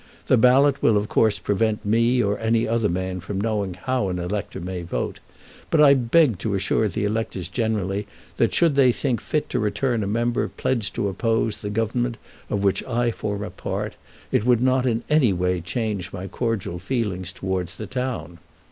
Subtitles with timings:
[0.25, 4.17] The ballot will of course prevent me or any other man from knowing how an
[4.17, 5.19] elector may vote;
[5.69, 10.01] but I beg to assure the electors generally that should they think fit to return
[10.01, 12.17] a member pledged to oppose the Government
[12.49, 13.95] of which I form a part,
[14.31, 18.39] it would not in any way change my cordial feelings towards the town.